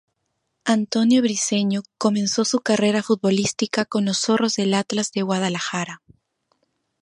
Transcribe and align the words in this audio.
Antonio 0.65 1.21
Briseño 1.21 1.83
comenzó 1.99 2.43
su 2.43 2.61
carrera 2.61 3.03
futbolística 3.03 3.85
con 3.85 4.05
los 4.05 4.17
zorros 4.17 4.55
del 4.55 4.73
Atlas 4.73 5.11
de 5.11 5.21
Guadalajara. 5.21 6.01